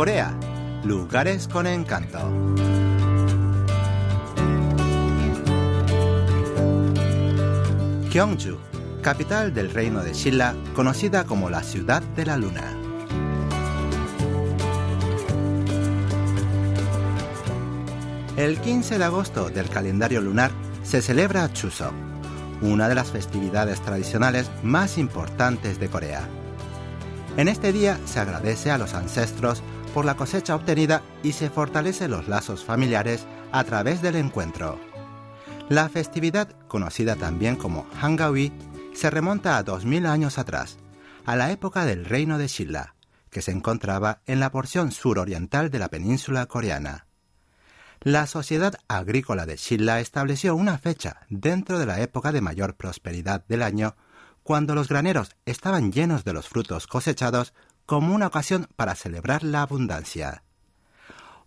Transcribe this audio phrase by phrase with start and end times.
[0.00, 0.34] Corea,
[0.82, 2.18] lugares con encanto.
[8.08, 8.56] Gyeongju,
[9.02, 12.74] capital del reino de Shilla, conocida como la ciudad de la luna.
[18.38, 20.50] El 15 de agosto del calendario lunar
[20.82, 21.92] se celebra Chuseok,
[22.62, 26.26] una de las festividades tradicionales más importantes de Corea.
[27.36, 29.62] En este día se agradece a los ancestros
[29.94, 34.78] por la cosecha obtenida y se fortalece los lazos familiares a través del encuentro.
[35.68, 38.52] La festividad, conocida también como Hangawi,
[38.94, 40.78] se remonta a 2000 años atrás,
[41.24, 42.94] a la época del reino de Shilla,
[43.30, 47.06] que se encontraba en la porción suroriental de la península coreana.
[48.02, 53.44] La sociedad agrícola de Shilla estableció una fecha dentro de la época de mayor prosperidad
[53.46, 53.94] del año,
[54.42, 57.52] cuando los graneros estaban llenos de los frutos cosechados
[57.90, 60.44] como una ocasión para celebrar la abundancia.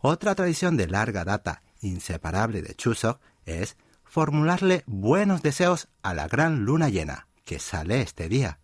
[0.01, 6.65] Otra tradición de larga data, inseparable de Chuseok, es formularle buenos deseos a la gran
[6.65, 8.59] luna llena, que sale este día.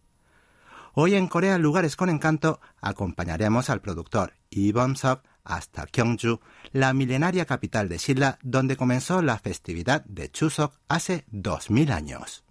[0.93, 6.41] Hoy en Corea Lugares con Encanto acompañaremos al productor Lee Bom-sok hasta Gyeongju,
[6.73, 12.43] la milenaria capital de Silla, donde comenzó la festividad de Chuseok hace 2000 años.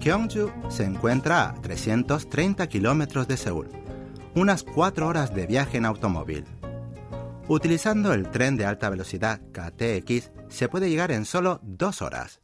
[0.00, 3.68] Gyeongju se encuentra a 330 kilómetros de Seúl,
[4.34, 6.46] unas cuatro horas de viaje en automóvil.
[7.48, 12.40] Utilizando el tren de alta velocidad KTX se puede llegar en solo dos horas.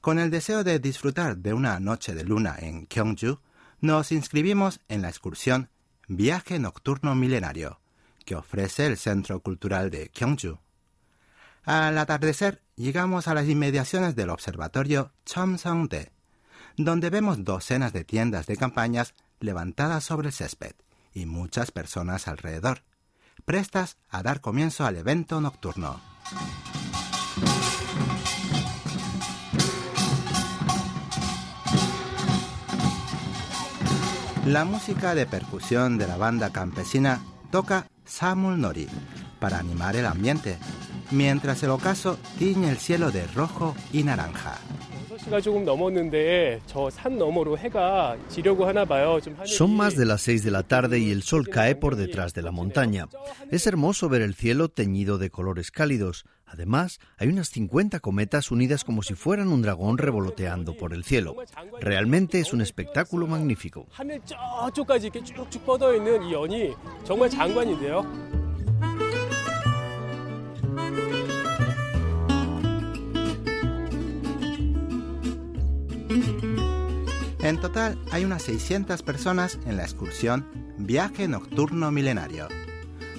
[0.00, 3.40] Con el deseo de disfrutar de una noche de luna en Gyeongju,
[3.80, 5.68] nos inscribimos en la excursión
[6.06, 7.80] Viaje Nocturno Milenario,
[8.24, 10.60] que ofrece el Centro Cultural de Gyeongju.
[11.64, 16.11] Al atardecer, llegamos a las inmediaciones del observatorio Chomsongde,
[16.76, 20.74] donde vemos docenas de tiendas de campañas levantadas sobre el césped
[21.12, 22.82] y muchas personas alrededor,
[23.44, 26.00] prestas a dar comienzo al evento nocturno.
[34.46, 37.20] La música de percusión de la banda campesina
[37.52, 38.88] toca Samul Nori
[39.38, 40.58] para animar el ambiente,
[41.12, 44.58] mientras el ocaso tiñe el cielo de rojo y naranja.
[49.44, 52.42] Son más de las 6 de la tarde y el sol cae por detrás de
[52.42, 53.08] la montaña.
[53.50, 56.24] Es hermoso ver el cielo teñido de colores cálidos.
[56.46, 61.36] Además, hay unas 50 cometas unidas como si fueran un dragón revoloteando por el cielo.
[61.80, 63.86] Realmente es un espectáculo magnífico.
[77.52, 82.48] En total hay unas 600 personas en la excursión Viaje Nocturno Milenario.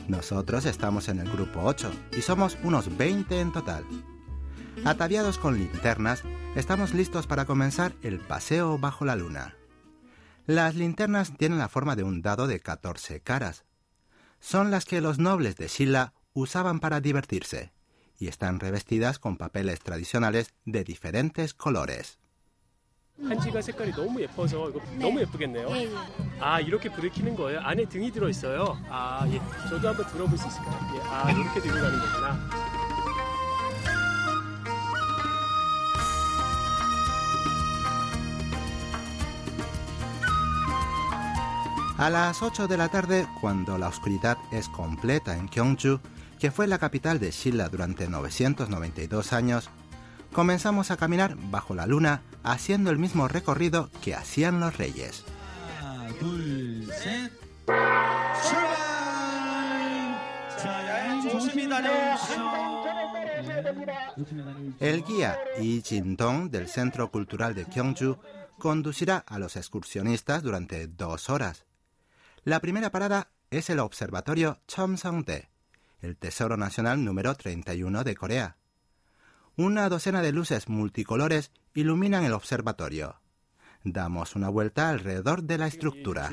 [0.07, 3.85] Nosotros estamos en el grupo 8 y somos unos 20 en total.
[4.85, 6.23] Ataviados con linternas,
[6.55, 9.55] estamos listos para comenzar el paseo bajo la luna.
[10.47, 13.65] Las linternas tienen la forma de un dado de 14 caras.
[14.39, 17.71] Son las que los nobles de Shilla usaban para divertirse
[18.17, 22.17] y están revestidas con papeles tradicionales de diferentes colores.
[23.22, 25.68] 한지가 색깔이 너무 예뻐서 이거 너무 예쁘겠네요.
[25.70, 25.90] 예, 예.
[26.40, 27.60] 아 이렇게 불을 켜는 거예요?
[27.60, 28.78] 안에 등이 들어 있어요.
[28.88, 29.40] 아 예.
[29.68, 30.96] 저도 한번 들어볼 수 있을까요?
[30.96, 31.00] 예.
[31.02, 32.68] 아 이렇게 들고 가는 거구나.
[42.00, 45.98] A las 8 de la tarde, cuando la oscuridad es completa en Gyeongju,
[46.38, 49.68] que fue la capital de Shilla durante 992 años,
[50.33, 55.23] comenzamos a caminar bajo la luna haciendo el mismo recorrido que hacían los reyes.
[64.79, 68.17] El guía Yi Jin-dong del Centro Cultural de Gyeongju
[68.57, 71.65] conducirá a los excursionistas durante dos horas.
[72.43, 75.49] La primera parada es el Observatorio Chomsongde,
[76.01, 78.57] el Tesoro Nacional número 31 de Corea
[79.55, 83.19] una docena de luces multicolores iluminan el observatorio.
[83.83, 86.29] Damos una vuelta alrededor de la estructura.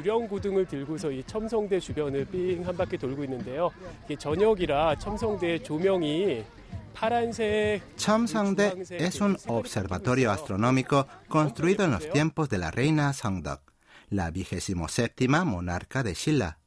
[7.96, 13.72] Chomsongde es un observatorio astronómico construido en los tiempos de la reina Songdeok,
[14.10, 16.58] la vigésimo séptima monarca de Shilla.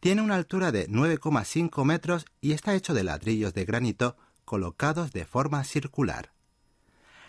[0.00, 4.16] Tiene una altura de 9,5 metros y está hecho de ladrillos de granito
[4.48, 6.32] colocados de forma circular.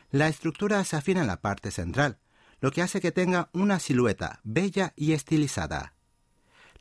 [0.10, 2.18] La estructura se afina en la parte central,
[2.62, 5.96] lo que hace que tenga una silueta bella y estilizada.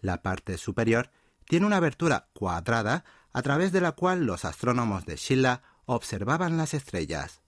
[0.01, 1.11] La parte superior
[1.49, 6.73] tiene una abertura cuadrada a través de la cual los astrónomos de Shilla observaban las
[6.73, 7.43] estrellas.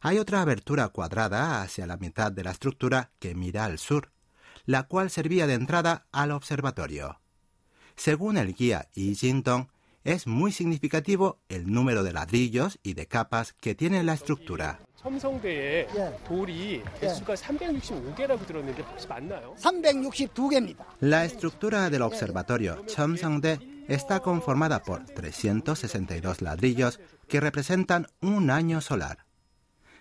[0.00, 4.10] Hay otra abertura cuadrada hacia la mitad de la estructura que mira al sur,
[4.64, 7.20] la cual servía de entrada al observatorio.
[7.94, 9.68] Según el guía Yi Jintong,
[10.04, 14.80] es muy significativo el número de ladrillos y de capas que tiene la estructura.
[21.00, 29.24] La estructura del observatorio Chomsongde está conformada por 362 ladrillos que representan un año solar.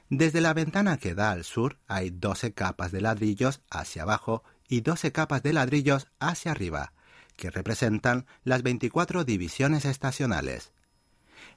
[0.10, 4.82] Desde la ventana que da al sur hay 12 capas de ladrillos hacia abajo y
[4.82, 6.94] 12 capas de ladrillos hacia arriba,
[7.40, 10.74] que representan las 24 divisiones estacionales.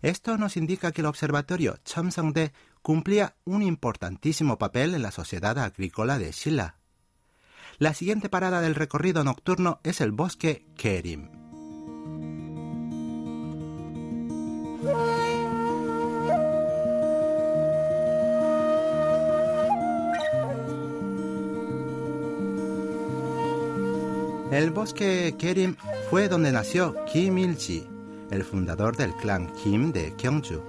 [0.01, 2.53] Esto nos indica que el observatorio Chomsongde
[2.83, 6.77] cumplía un importantísimo papel en la sociedad agrícola de Shilla.
[7.79, 11.29] La siguiente parada del recorrido nocturno es el bosque Kerim.
[24.53, 25.77] El bosque Kerim
[26.11, 27.87] fue donde nació Kim Il-ji,
[28.31, 30.63] el fundador del clan Kim de Gyeongju.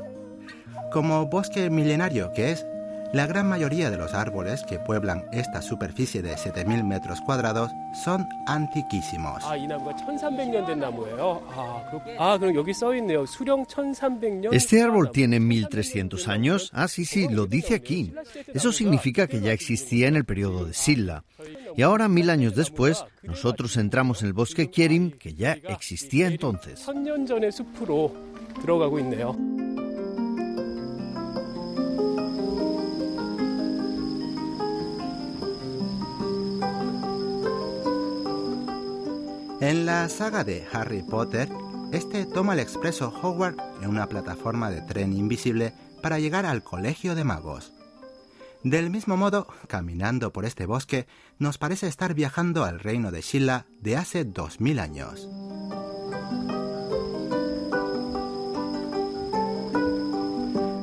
[0.94, 2.66] Como bosque milenario que es,
[3.14, 7.72] la gran mayoría de los árboles que pueblan esta superficie de 7.000 metros cuadrados
[8.04, 9.44] son antiquísimos.
[14.52, 16.72] Este árbol tiene 1.300 años.
[16.74, 18.14] Ah, sí, sí, lo dice aquí.
[18.52, 21.24] Eso significa que ya existía en el periodo de Silla.
[21.76, 26.84] Y ahora, mil años después, nosotros entramos en el bosque Kierim, que ya existía entonces.
[39.64, 41.48] En la saga de Harry Potter,
[41.94, 47.16] este toma el expreso Hogwarts en una plataforma de tren invisible para llegar al colegio
[47.16, 47.72] de magos.
[48.66, 51.08] Del mismo modo, caminando por este bosque,
[51.40, 55.30] nos parece estar viajando al reino de Shilla de hace 2000 años.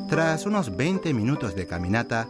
[0.08, 2.28] Tras unos 20 minutos de caminata,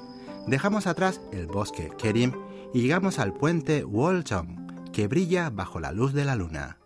[0.48, 2.32] dejamos atrás el bosque Kerim
[2.74, 4.59] y llegamos al puente Woljong,
[4.92, 6.78] que brilla bajo la luz de la luna.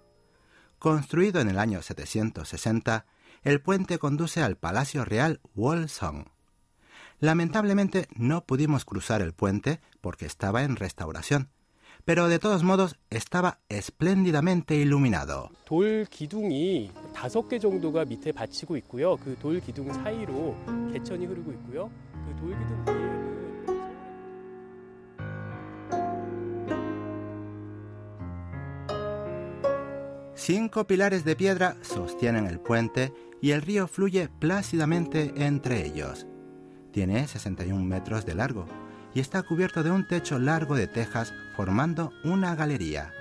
[0.78, 3.06] Construido en el año 760,
[3.42, 6.26] el puente conduce al Palacio Real Wolsong.
[7.20, 11.48] Lamentablemente no pudimos cruzar el puente porque estaba en restauración,
[12.04, 15.50] pero de todos modos estaba espléndidamente iluminado.
[30.36, 36.26] Cinco pilares de piedra sostienen el puente y el río fluye plácidamente entre ellos.
[36.92, 38.66] Tiene 61 metros de largo
[39.14, 43.12] y está cubierto de un techo largo de tejas formando una galería.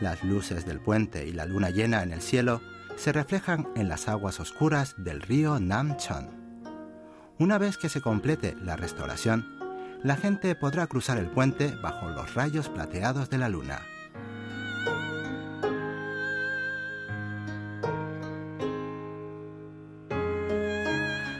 [0.00, 2.60] Las luces del puente y la luna llena en el cielo
[2.96, 6.28] se reflejan en las aguas oscuras del río Namchon.
[7.38, 9.46] Una vez que se complete la restauración,
[10.02, 13.80] la gente podrá cruzar el puente bajo los rayos plateados de la luna.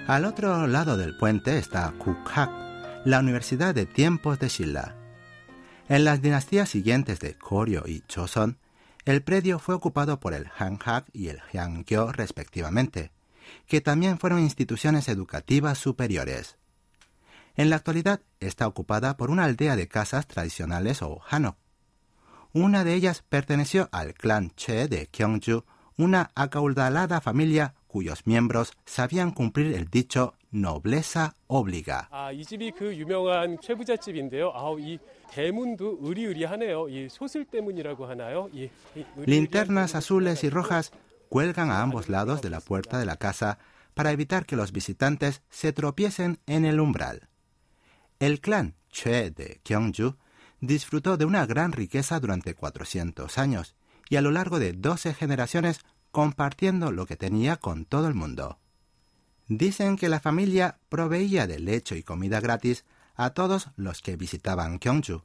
[0.09, 2.50] Al otro lado del puente está Kukhak,
[3.05, 4.97] la Universidad de Tiempos de Shilla.
[5.87, 8.57] En las dinastías siguientes de Koryo y Joseon,
[9.05, 13.12] el predio fue ocupado por el Hanhak y el Hyangyo respectivamente,
[13.67, 16.57] que también fueron instituciones educativas superiores.
[17.55, 21.59] En la actualidad está ocupada por una aldea de casas tradicionales o Hanok.
[22.55, 25.67] Una de ellas perteneció al clan Che de Gyeongju,
[25.99, 32.09] una acaudalada familia cuyos miembros sabían cumplir el dicho nobleza obliga.
[39.26, 40.92] Linternas azules y rojas
[41.28, 43.59] cuelgan a ambos lados de la puerta de la casa
[43.95, 47.28] para evitar que los visitantes se tropiecen en el umbral.
[48.21, 50.16] El clan Che de Gyeongju
[50.61, 53.75] disfrutó de una gran riqueza durante 400 años
[54.09, 55.80] y a lo largo de 12 generaciones
[56.11, 58.59] compartiendo lo que tenía con todo el mundo.
[59.49, 62.85] Dicen que la familia proveía de lecho y comida gratis
[63.15, 65.23] a todos los que visitaban Gyeongju,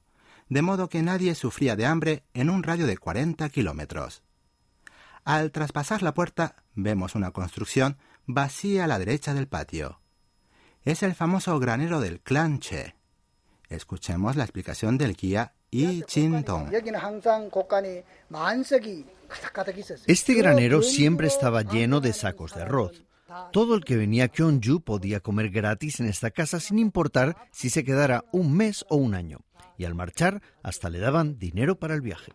[0.49, 4.23] de modo que nadie sufría de hambre en un radio de 40 kilómetros.
[5.23, 9.99] Al traspasar la puerta vemos una construcción vacía a la derecha del patio.
[10.83, 12.95] Es el famoso granero del clan Che.
[13.69, 15.53] Escuchemos la explicación del guía
[20.07, 23.03] Este granero siempre estaba lleno de sacos de arroz.
[23.51, 27.69] Todo el que venía a Kyonju podía comer gratis en esta casa sin importar si
[27.69, 29.39] se quedara un mes o un año.
[29.77, 32.31] Y al marchar hasta le daban dinero para el viaje.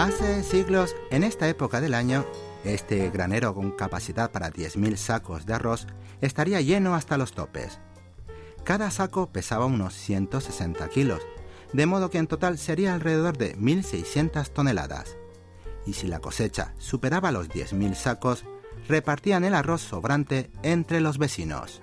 [0.00, 2.24] Hace siglos, en esta época del año,
[2.64, 5.86] este granero con capacidad para 10.000 sacos de arroz
[6.22, 7.80] estaría lleno hasta los topes.
[8.64, 11.20] Cada saco pesaba unos 160 kilos,
[11.74, 15.18] de modo que en total sería alrededor de 1.600 toneladas.
[15.84, 18.46] Y si la cosecha superaba los 10.000 sacos,
[18.88, 21.82] repartían el arroz sobrante entre los vecinos.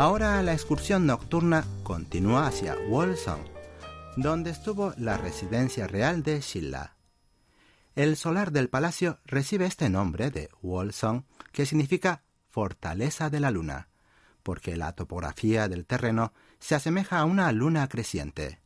[0.00, 3.44] Ahora la excursión nocturna continúa hacia Wolsong,
[4.16, 6.96] donde estuvo la residencia real de Shilla.
[7.94, 13.90] El solar del palacio recibe este nombre de Wolsong, que significa fortaleza de la luna,
[14.42, 18.58] porque la topografía del terreno se asemeja a una luna creciente.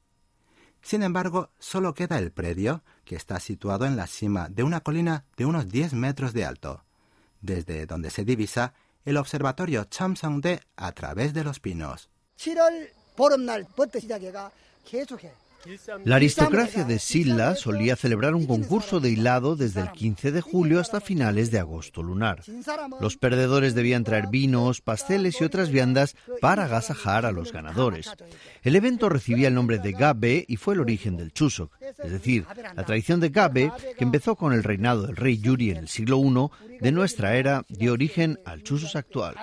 [0.83, 5.25] Sin embargo, solo queda el predio, que está situado en la cima de una colina
[5.37, 6.85] de unos 10 metros de alto,
[7.41, 8.75] desde donde se divisa
[9.05, 12.11] el observatorio Chamsangde a través de los pinos.
[16.05, 20.81] La aristocracia de Silla solía celebrar un concurso de hilado desde el 15 de julio
[20.81, 22.43] hasta finales de agosto lunar.
[23.01, 28.11] Los perdedores debían traer vinos, pasteles y otras viandas para agasajar a los ganadores.
[28.63, 32.47] El evento recibía el nombre de Gabe y fue el origen del Chusok, es decir,
[32.75, 36.19] la tradición de Gabe, que empezó con el reinado del rey Yuri en el siglo
[36.19, 39.37] I de nuestra era, dio origen al Chusos actual.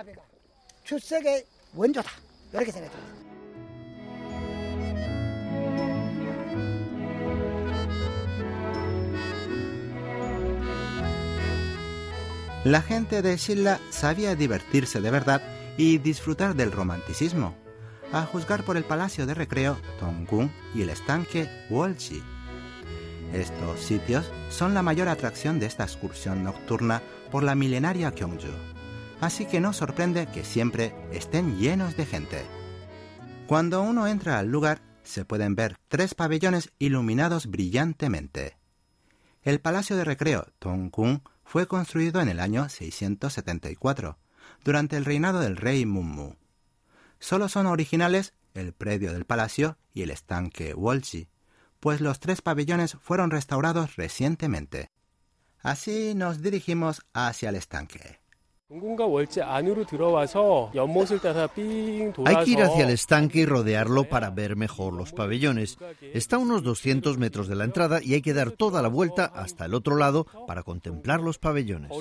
[12.63, 15.41] La gente de Shilla sabía divertirse de verdad
[15.77, 17.55] y disfrutar del romanticismo,
[18.13, 22.21] a juzgar por el palacio de recreo Tonggung y el estanque Wolchi.
[23.33, 27.01] Estos sitios son la mayor atracción de esta excursión nocturna
[27.31, 28.51] por la milenaria Gyeongju,
[29.21, 32.45] así que no sorprende que siempre estén llenos de gente.
[33.47, 38.57] Cuando uno entra al lugar, se pueden ver tres pabellones iluminados brillantemente.
[39.41, 44.17] El palacio de recreo Tonggung fue construido en el año 674,
[44.63, 46.37] durante el reinado del rey Mummu.
[47.19, 51.27] Solo son originales el predio del palacio y el estanque Wolchi,
[51.81, 54.91] pues los tres pabellones fueron restaurados recientemente.
[55.61, 58.20] Así nos dirigimos hacia el estanque.
[62.25, 65.77] Hay que ir hacia el estanque y rodearlo para ver mejor los pabellones.
[66.13, 69.25] Está a unos 200 metros de la entrada y hay que dar toda la vuelta
[69.25, 71.91] hasta el otro lado para contemplar los pabellones.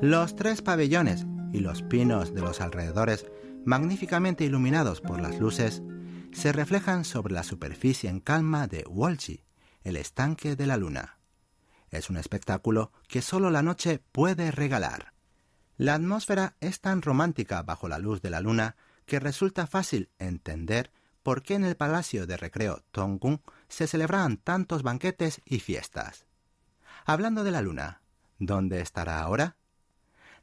[0.00, 3.26] Los tres pabellones y los pinos de los alrededores,
[3.64, 5.82] magníficamente iluminados por las luces,
[6.32, 9.44] se reflejan sobre la superficie en calma de Walchi,
[9.82, 11.18] el estanque de la luna.
[11.90, 15.14] Es un espectáculo que solo la noche puede regalar.
[15.76, 20.92] La atmósfera es tan romántica bajo la luz de la luna que resulta fácil entender
[21.22, 26.26] por qué en el palacio de recreo Tongun se celebraban tantos banquetes y fiestas.
[27.04, 28.02] Hablando de la luna,
[28.38, 29.56] ¿dónde estará ahora?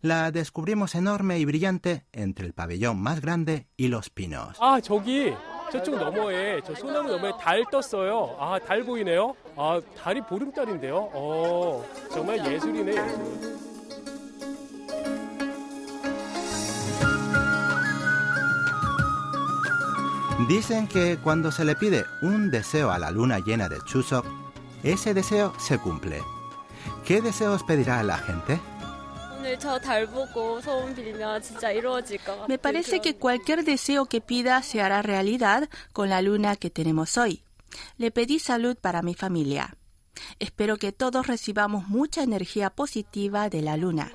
[0.01, 4.57] La descubrimos enorme y brillante entre el pabellón más grande y los pinos.
[4.59, 5.33] ¡Ah, 저기!
[5.72, 8.36] 저쪽 너머에 저 소나무 너머에 달 떴어요.
[8.39, 9.36] 아, 달 보이네요.
[9.55, 11.10] 아, 달이 보름달인데요.
[11.13, 13.55] 어, 정말 예술이네, 예술.
[20.48, 24.25] Dicen que cuando se le pide un deseo a la luna llena de Chuseok,
[24.84, 26.22] ese deseo se cumple.
[27.03, 28.60] ¿Qué deseos pedirá la gente?
[32.47, 37.17] Me parece que cualquier deseo que pida se hará realidad con la luna que tenemos
[37.17, 37.43] hoy.
[37.97, 39.77] Le pedí salud para mi familia.
[40.39, 44.11] Espero que todos recibamos mucha energía positiva de la luna.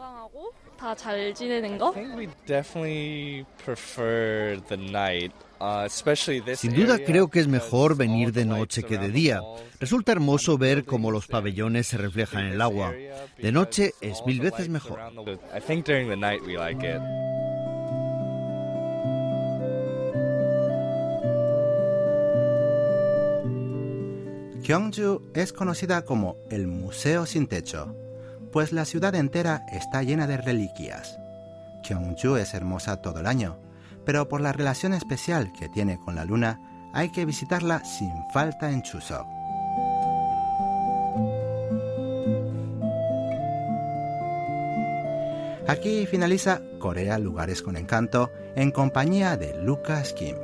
[6.57, 9.41] Sin duda creo que es mejor venir de noche que de día.
[9.79, 12.95] Resulta hermoso ver cómo los pabellones se reflejan en el agua.
[13.37, 14.99] De noche es mil veces mejor.
[24.63, 27.95] Gyeongju es conocida como el Museo sin Techo,
[28.53, 31.19] pues la ciudad entera está llena de reliquias.
[31.83, 33.59] Gyeongju es hermosa todo el año
[34.05, 36.61] pero por la relación especial que tiene con la luna,
[36.93, 39.27] hay que visitarla sin falta en Chuseok.
[45.69, 50.37] Aquí finaliza Corea Lugares con Encanto en compañía de Lucas Kim.